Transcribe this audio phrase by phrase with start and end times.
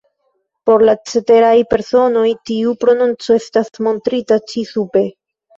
[0.69, 5.07] Por la ceteraj personoj, tiu prononco estas montrita ĉi sube.